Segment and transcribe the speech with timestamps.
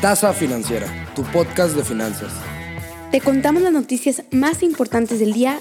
[0.00, 2.32] Taza Financiera, tu podcast de finanzas.
[3.10, 5.58] Te contamos las noticias más importantes del día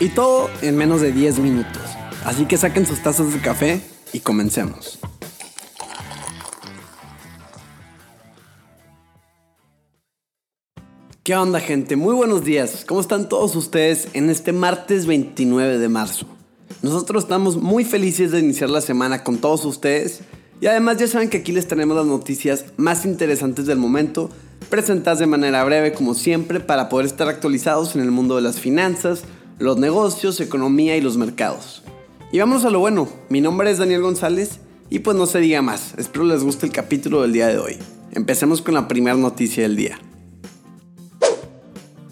[0.00, 1.82] y todo en menos de 10 minutos.
[2.24, 3.82] Así que saquen sus tazas de café
[4.14, 4.98] y comencemos.
[11.22, 11.96] ¿Qué onda gente?
[11.96, 12.86] Muy buenos días.
[12.88, 16.26] ¿Cómo están todos ustedes en este martes 29 de marzo?
[16.80, 20.22] Nosotros estamos muy felices de iniciar la semana con todos ustedes
[20.64, 24.30] y además ya saben que aquí les tenemos las noticias más interesantes del momento,
[24.70, 28.60] presentadas de manera breve como siempre para poder estar actualizados en el mundo de las
[28.60, 29.24] finanzas,
[29.58, 31.82] los negocios, economía y los mercados.
[32.32, 35.60] Y vamos a lo bueno, mi nombre es Daniel González y pues no se diga
[35.60, 37.76] más, espero les guste el capítulo del día de hoy.
[38.12, 39.98] Empecemos con la primera noticia del día.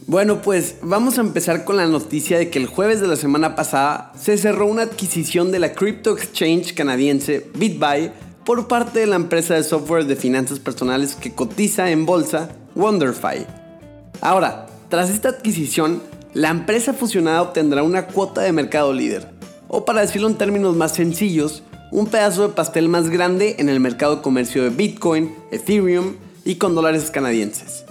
[0.07, 3.55] Bueno, pues vamos a empezar con la noticia de que el jueves de la semana
[3.57, 8.11] pasada se cerró una adquisición de la crypto exchange canadiense BitBuy
[8.45, 13.47] por parte de la empresa de software de finanzas personales que cotiza en bolsa WonderFi.
[14.21, 16.03] Ahora, tras esta adquisición,
[16.35, 19.29] la empresa fusionada obtendrá una cuota de mercado líder,
[19.69, 23.79] o para decirlo en términos más sencillos, un pedazo de pastel más grande en el
[23.79, 27.85] mercado de comercio de Bitcoin, Ethereum y con dólares canadienses.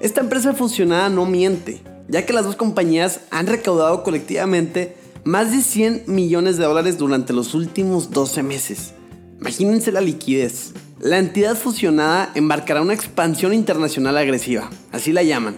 [0.00, 5.62] Esta empresa fusionada no miente, ya que las dos compañías han recaudado colectivamente más de
[5.62, 8.94] 100 millones de dólares durante los últimos 12 meses.
[9.40, 10.72] Imagínense la liquidez.
[11.00, 15.54] La entidad fusionada embarcará una expansión internacional agresiva, así la llaman,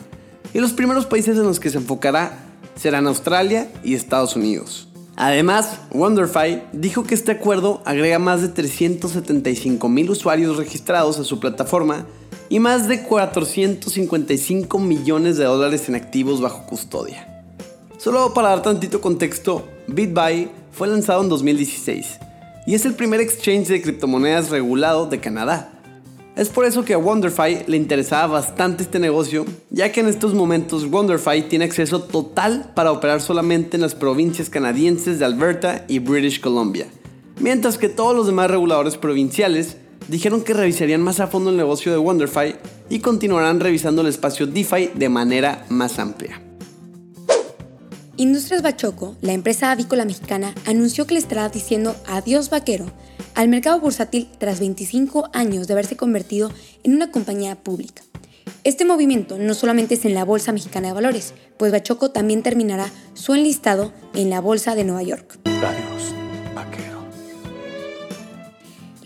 [0.53, 2.45] y los primeros países en los que se enfocará
[2.77, 4.89] serán Australia y Estados Unidos.
[5.17, 11.41] Además, WonderFi dijo que este acuerdo agrega más de 375 mil usuarios registrados a su
[11.41, 12.07] plataforma
[12.51, 17.45] y más de 455 millones de dólares en activos bajo custodia.
[17.97, 22.30] Solo para dar tantito contexto, BitBuy fue lanzado en 2016
[22.71, 25.73] y es el primer exchange de criptomonedas regulado de Canadá.
[26.37, 30.35] Es por eso que a WonderFi le interesaba bastante este negocio, ya que en estos
[30.35, 35.99] momentos WonderFi tiene acceso total para operar solamente en las provincias canadienses de Alberta y
[35.99, 36.87] British Columbia,
[37.41, 39.77] mientras que todos los demás reguladores provinciales
[40.07, 42.55] dijeron que revisarían más a fondo el negocio de WonderFi
[42.89, 46.50] y continuarán revisando el espacio DeFi de manera más amplia.
[48.21, 52.85] Industrias Bachoco, la empresa avícola mexicana, anunció que le estará diciendo adiós vaquero
[53.35, 58.03] al mercado bursátil tras 25 años de haberse convertido en una compañía pública.
[58.63, 62.91] Este movimiento no solamente es en la Bolsa Mexicana de Valores, pues Bachoco también terminará
[63.15, 65.39] su enlistado en la Bolsa de Nueva York.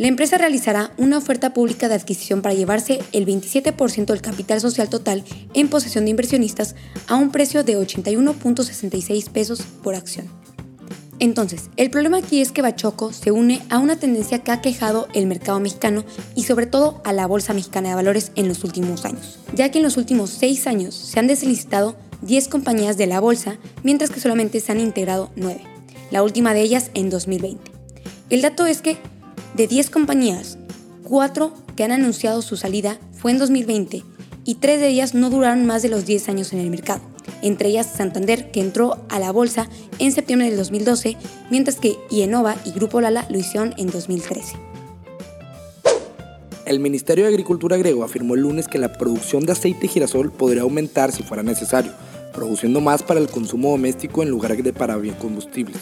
[0.04, 4.90] La empresa realizará una oferta pública de adquisición para llevarse el 27% del capital social
[4.90, 6.74] total en posesión de inversionistas
[7.06, 10.26] a un precio de 81.66 pesos por acción.
[11.20, 15.08] Entonces, el problema aquí es que Bachoco se une a una tendencia que ha quejado
[15.14, 16.04] el mercado mexicano
[16.34, 19.78] y sobre todo a la Bolsa Mexicana de Valores en los últimos años, ya que
[19.78, 24.20] en los últimos 6 años se han deslistado 10 compañías de la bolsa, mientras que
[24.20, 25.62] solamente se han integrado 9,
[26.10, 27.72] la última de ellas en 2020.
[28.28, 28.98] El dato es que
[29.54, 30.58] de 10 compañías,
[31.04, 34.02] 4 que han anunciado su salida fue en 2020
[34.44, 37.00] y 3 de ellas no duraron más de los 10 años en el mercado,
[37.42, 41.16] entre ellas Santander, que entró a la bolsa en septiembre del 2012,
[41.50, 44.56] mientras que Ienova y Grupo Lala lo hicieron en 2013.
[46.66, 50.32] El Ministerio de Agricultura griego afirmó el lunes que la producción de aceite de girasol
[50.32, 51.92] podría aumentar si fuera necesario,
[52.32, 55.80] produciendo más para el consumo doméstico en lugar de para biocombustibles.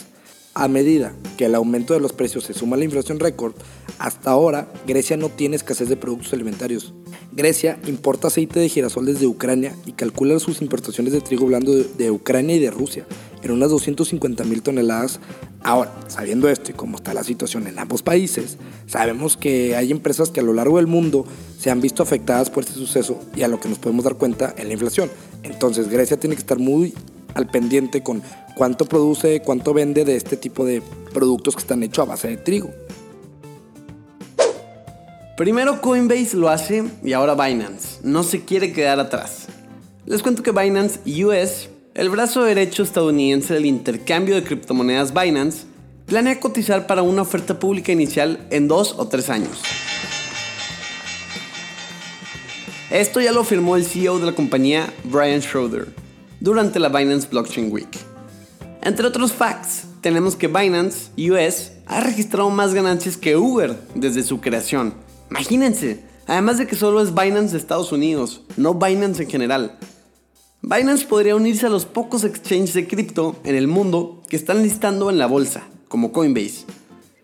[0.55, 3.55] A medida que el aumento de los precios se suma a la inflación récord,
[3.99, 6.93] hasta ahora Grecia no tiene escasez de productos alimentarios.
[7.33, 12.11] Grecia importa aceite de girasol desde Ucrania y calcula sus importaciones de trigo blando de,
[12.11, 13.07] Ucrania y de Rusia
[13.43, 15.21] en unas 250 mil toneladas.
[15.63, 20.29] Ahora, sabiendo esto y cómo está la situación en ambos países, sabemos que hay empresas
[20.29, 21.25] que a lo largo del mundo
[21.59, 24.55] se han visto afectadas por este suceso y a lo que nos podemos dar cuenta
[24.59, 25.11] en la inflación.
[25.45, 26.93] Entonces Grecia tiene que estar muy
[27.35, 28.23] al pendiente con
[28.55, 30.83] cuánto produce, cuánto vende de este tipo de
[31.13, 32.71] productos que están hechos a base de trigo.
[35.37, 38.01] Primero Coinbase lo hace y ahora Binance.
[38.03, 39.47] No se quiere quedar atrás.
[40.05, 45.65] Les cuento que Binance US, el brazo derecho estadounidense del intercambio de criptomonedas Binance,
[46.07, 49.63] planea cotizar para una oferta pública inicial en dos o tres años.
[52.91, 55.89] Esto ya lo firmó el CEO de la compañía, Brian Schroeder,
[56.43, 57.89] durante la Binance Blockchain Week.
[58.83, 64.41] Entre otros facts, tenemos que Binance US ha registrado más ganancias que Uber desde su
[64.41, 64.93] creación.
[65.31, 69.79] Imagínense, además de que solo es Binance de Estados Unidos, no Binance en general.
[70.63, 75.11] Binance podría unirse a los pocos exchanges de cripto en el mundo que están listando
[75.11, 76.65] en la bolsa, como Coinbase.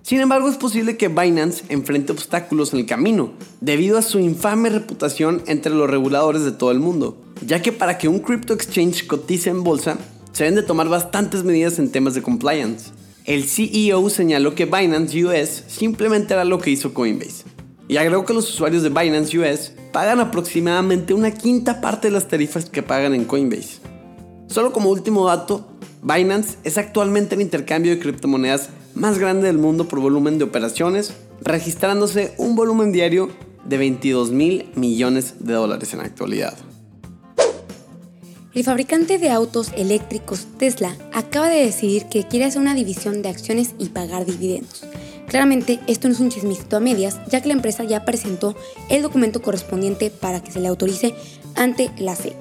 [0.09, 4.71] Sin embargo, es posible que Binance enfrente obstáculos en el camino, debido a su infame
[4.71, 9.07] reputación entre los reguladores de todo el mundo, ya que para que un crypto exchange
[9.07, 9.99] cotice en bolsa,
[10.33, 12.91] se deben de tomar bastantes medidas en temas de compliance.
[13.27, 17.45] El CEO señaló que Binance US simplemente hará lo que hizo Coinbase,
[17.87, 22.29] y agregó que los usuarios de Binance US pagan aproximadamente una quinta parte de las
[22.29, 23.81] tarifas que pagan en Coinbase.
[24.47, 25.69] Solo como último dato,
[26.03, 31.15] Binance es actualmente el intercambio de criptomonedas más grande del mundo por volumen de operaciones,
[31.41, 33.31] registrándose un volumen diario
[33.65, 36.57] de 22 mil millones de dólares en la actualidad.
[38.55, 43.29] El fabricante de autos eléctricos Tesla acaba de decidir que quiere hacer una división de
[43.29, 44.85] acciones y pagar dividendos.
[45.29, 48.57] Claramente esto no es un chismito a medias, ya que la empresa ya presentó
[48.89, 51.15] el documento correspondiente para que se le autorice
[51.55, 52.35] ante la SEC.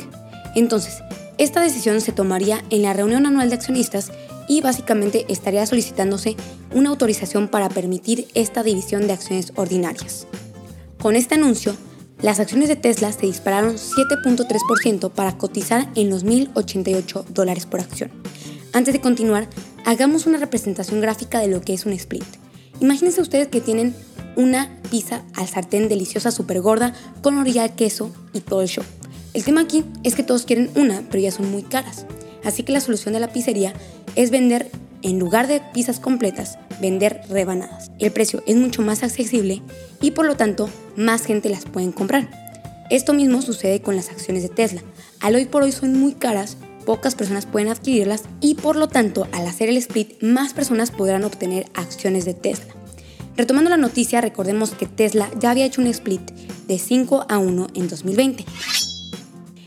[0.56, 1.04] Entonces,
[1.38, 4.12] esta decisión se tomaría en la reunión anual de accionistas
[4.48, 6.36] y básicamente estaría solicitándose
[6.74, 10.28] una autorización para permitir esta división de acciones ordinarias.
[11.00, 11.76] Con este anuncio,
[12.22, 18.12] las acciones de Tesla se dispararon 7.3% para cotizar en los 1.088 dólares por acción.
[18.74, 19.48] Antes de continuar,
[19.86, 22.26] hagamos una representación gráfica de lo que es un split.
[22.80, 23.96] Imagínense ustedes que tienen
[24.36, 28.84] una pizza al sartén deliciosa, súper gorda, con orilla de queso y todo el show.
[29.34, 32.06] El tema aquí es que todos quieren una, pero ya son muy caras.
[32.44, 33.74] Así que la solución de la pizzería
[34.18, 34.70] es vender,
[35.04, 37.92] en lugar de pizzas completas, vender rebanadas.
[38.00, 39.62] El precio es mucho más accesible
[40.02, 42.30] y por lo tanto más gente las pueden comprar.
[42.90, 44.82] Esto mismo sucede con las acciones de Tesla.
[45.20, 49.28] Al hoy por hoy son muy caras, pocas personas pueden adquirirlas y por lo tanto
[49.34, 52.74] al hacer el split más personas podrán obtener acciones de Tesla.
[53.36, 56.32] Retomando la noticia, recordemos que Tesla ya había hecho un split
[56.68, 58.46] de 5 a 1 en 2020.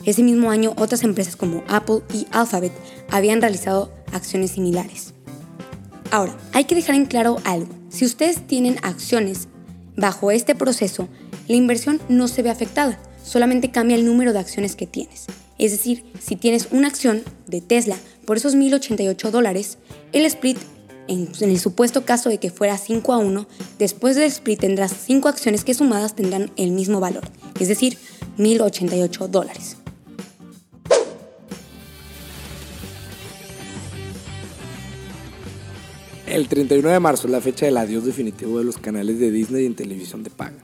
[0.04, 2.72] Ese mismo año otras empresas como Apple y Alphabet
[3.10, 5.14] habían realizado acciones similares.
[6.10, 7.68] Ahora, hay que dejar en claro algo.
[7.88, 9.48] Si ustedes tienen acciones
[9.96, 11.08] bajo este proceso,
[11.48, 15.26] la inversión no se ve afectada, solamente cambia el número de acciones que tienes.
[15.58, 19.78] Es decir, si tienes una acción de Tesla por esos 1.088 dólares,
[20.12, 20.58] el split,
[21.06, 23.46] en, el supuesto caso de que fuera 5 a 1,
[23.78, 27.24] después del split tendrás 5 acciones que sumadas tendrán el mismo valor,
[27.58, 27.98] es decir,
[28.38, 29.76] 1.088 dólares.
[36.30, 39.66] El 31 de marzo es la fecha del adiós definitivo de los canales de Disney
[39.66, 40.62] en televisión de paga.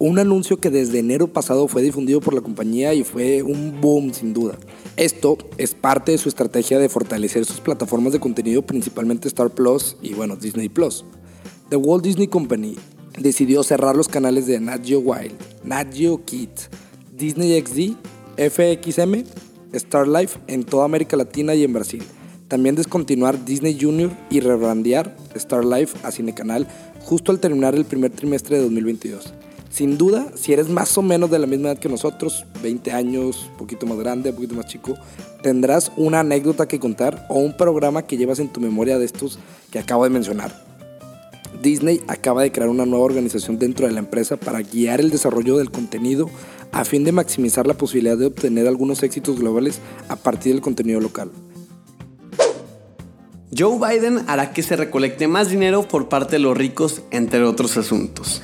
[0.00, 4.12] Un anuncio que desde enero pasado fue difundido por la compañía y fue un boom
[4.12, 4.58] sin duda.
[4.96, 9.96] Esto es parte de su estrategia de fortalecer sus plataformas de contenido, principalmente Star Plus
[10.02, 11.04] y bueno, Disney Plus.
[11.68, 12.74] The Walt Disney Company
[13.16, 16.70] decidió cerrar los canales de Nat Geo Wild, Nat Geo Kids,
[17.16, 17.94] Disney XD,
[18.36, 19.22] FXM,
[19.74, 22.02] Star Life en toda América Latina y en Brasil
[22.54, 26.68] también descontinuar Disney Junior y rebrandear Star Life a Cinecanal
[27.00, 29.34] justo al terminar el primer trimestre de 2022.
[29.70, 33.48] Sin duda, si eres más o menos de la misma edad que nosotros, 20 años,
[33.50, 34.94] un poquito más grande, un poquito más chico,
[35.42, 39.40] tendrás una anécdota que contar o un programa que llevas en tu memoria de estos
[39.72, 40.64] que acabo de mencionar.
[41.60, 45.56] Disney acaba de crear una nueva organización dentro de la empresa para guiar el desarrollo
[45.56, 46.30] del contenido
[46.70, 51.00] a fin de maximizar la posibilidad de obtener algunos éxitos globales a partir del contenido
[51.00, 51.32] local.
[53.56, 57.76] Joe Biden hará que se recolecte más dinero por parte de los ricos, entre otros
[57.76, 58.42] asuntos.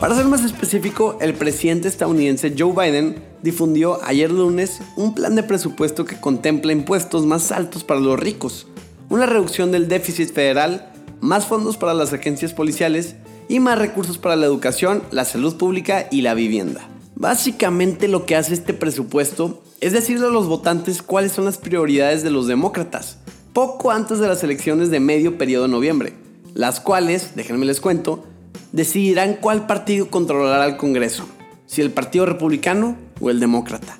[0.00, 5.42] Para ser más específico, el presidente estadounidense Joe Biden difundió ayer lunes un plan de
[5.42, 8.66] presupuesto que contempla impuestos más altos para los ricos,
[9.10, 10.90] una reducción del déficit federal,
[11.20, 13.16] más fondos para las agencias policiales
[13.48, 16.88] y más recursos para la educación, la salud pública y la vivienda.
[17.14, 22.22] Básicamente lo que hace este presupuesto es decirle a los votantes cuáles son las prioridades
[22.22, 23.18] de los demócratas,
[23.52, 26.14] poco antes de las elecciones de medio periodo de noviembre,
[26.54, 28.24] las cuales, déjenme les cuento,
[28.72, 31.24] decidirán cuál partido controlará el Congreso,
[31.66, 33.98] si el Partido Republicano o el Demócrata.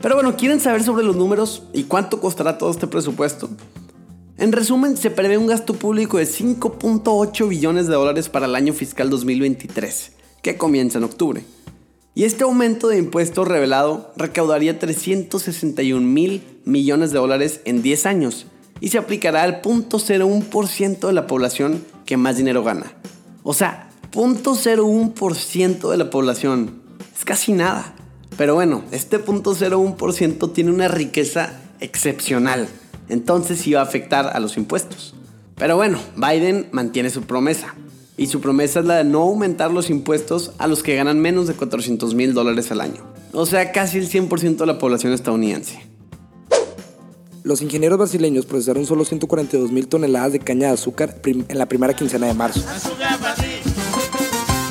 [0.00, 3.48] Pero bueno, ¿quieren saber sobre los números y cuánto costará todo este presupuesto?
[4.38, 8.74] En resumen, se prevé un gasto público de 5.8 billones de dólares para el año
[8.74, 10.12] fiscal 2023,
[10.42, 11.42] que comienza en octubre.
[12.14, 18.46] Y este aumento de impuestos revelado recaudaría 361 mil millones de dólares en 10 años
[18.80, 22.92] y se aplicará al 0.01% de la población que más dinero gana.
[23.42, 26.82] O sea, 0.01% de la población.
[27.16, 27.94] Es casi nada.
[28.36, 32.68] Pero bueno, este 0.01% tiene una riqueza excepcional
[33.08, 35.14] entonces iba a afectar a los impuestos.
[35.56, 37.74] Pero bueno, Biden mantiene su promesa.
[38.18, 41.46] Y su promesa es la de no aumentar los impuestos a los que ganan menos
[41.46, 43.04] de 400 mil dólares al año.
[43.32, 45.78] o sea, casi el 100% de la población estadounidense.
[47.42, 51.94] Los ingenieros brasileños procesaron solo 142 mil toneladas de caña de azúcar en la primera
[51.94, 52.60] quincena de marzo.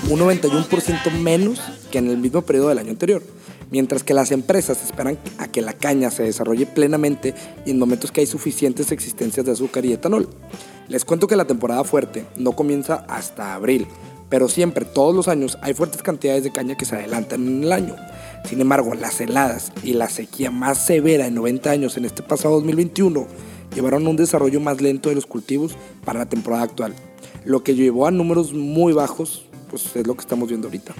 [0.09, 1.61] Un 91% menos
[1.91, 3.23] que en el mismo periodo del año anterior.
[3.71, 7.33] Mientras que las empresas esperan a que la caña se desarrolle plenamente
[7.65, 10.29] y en momentos que hay suficientes existencias de azúcar y etanol.
[10.87, 13.87] Les cuento que la temporada fuerte no comienza hasta abril,
[14.29, 17.71] pero siempre, todos los años, hay fuertes cantidades de caña que se adelantan en el
[17.71, 17.95] año.
[18.47, 22.55] Sin embargo, las heladas y la sequía más severa en 90 años en este pasado
[22.55, 23.27] 2021
[23.73, 26.93] llevaron a un desarrollo más lento de los cultivos para la temporada actual,
[27.43, 30.93] lo que llevó a números muy bajos, pues es lo que estamos viendo ahorita.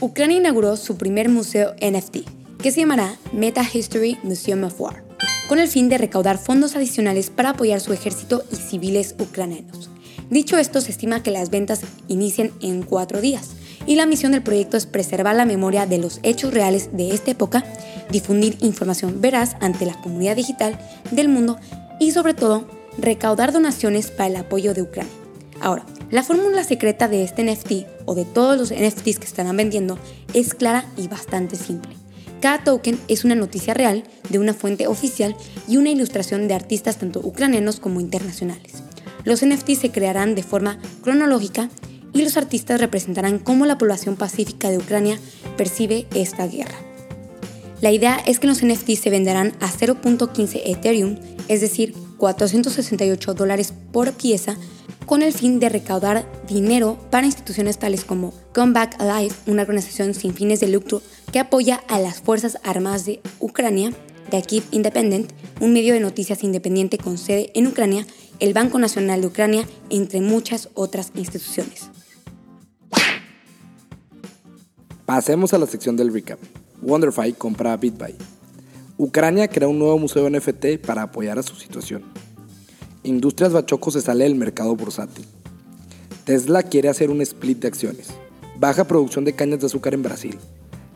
[0.00, 2.18] Ucrania inauguró su primer museo NFT,
[2.60, 5.04] que se llamará Meta History Museum of War,
[5.48, 9.88] con el fin de recaudar fondos adicionales para apoyar su ejército y civiles ucranianos.
[10.28, 13.52] Dicho esto, se estima que las ventas inicien en cuatro días
[13.86, 17.30] y la misión del proyecto es preservar la memoria de los hechos reales de esta
[17.30, 17.64] época,
[18.10, 20.78] difundir información veraz ante la comunidad digital
[21.10, 21.58] del mundo
[22.00, 22.66] y sobre todo
[22.98, 25.12] recaudar donaciones para el apoyo de Ucrania.
[25.60, 29.98] Ahora, la fórmula secreta de este NFT o de todos los NFTs que estarán vendiendo
[30.34, 31.96] es clara y bastante simple.
[32.40, 35.34] Cada token es una noticia real de una fuente oficial
[35.66, 38.82] y una ilustración de artistas tanto ucranianos como internacionales.
[39.24, 41.70] Los NFTs se crearán de forma cronológica
[42.12, 45.18] y los artistas representarán cómo la población pacífica de Ucrania
[45.56, 46.78] percibe esta guerra.
[47.80, 53.74] La idea es que los NFTs se venderán a 0.15 Ethereum, es decir, 468 dólares
[53.92, 54.56] por pieza,
[55.06, 60.14] con el fin de recaudar dinero para instituciones tales como Come Back Alive, una organización
[60.14, 61.00] sin fines de lucro
[61.32, 63.92] que apoya a las Fuerzas Armadas de Ucrania,
[64.30, 68.04] The Independent, un medio de noticias independiente con sede en Ucrania,
[68.40, 71.90] el Banco Nacional de Ucrania, entre muchas otras instituciones.
[75.06, 76.40] Pasemos a la sección del recap.
[76.82, 78.16] Wonderfy compra a BitBuy.
[78.98, 82.02] Ucrania crea un nuevo museo NFT para apoyar a su situación.
[83.06, 85.24] Industrias Bachoco se sale del mercado bursátil.
[86.24, 88.08] Tesla quiere hacer un split de acciones.
[88.58, 90.36] Baja producción de cañas de azúcar en Brasil.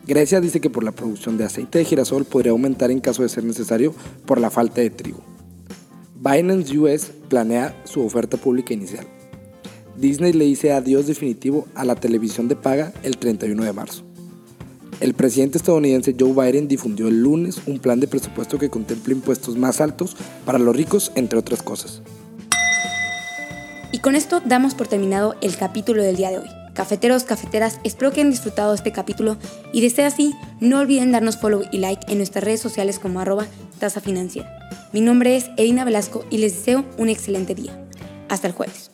[0.08, 3.28] Grecia dice que por la producción de aceite de girasol podría aumentar en caso de
[3.28, 3.94] ser necesario
[4.26, 5.20] por la falta de trigo.
[6.16, 9.06] Binance US planea su oferta pública inicial.
[9.96, 14.09] Disney le dice adiós definitivo a la televisión de paga el 31 de marzo.
[15.00, 19.56] El presidente estadounidense Joe Biden difundió el lunes un plan de presupuesto que contempla impuestos
[19.56, 20.14] más altos
[20.44, 22.02] para los ricos, entre otras cosas.
[23.92, 26.48] Y con esto damos por terminado el capítulo del día de hoy.
[26.74, 29.38] Cafeteros, cafeteras, espero que hayan disfrutado este capítulo
[29.72, 33.20] y de ser así, no olviden darnos follow y like en nuestras redes sociales como
[33.20, 33.46] arroba
[33.78, 34.50] tasa financiera.
[34.92, 37.86] Mi nombre es Edina Velasco y les deseo un excelente día.
[38.28, 38.89] Hasta el jueves.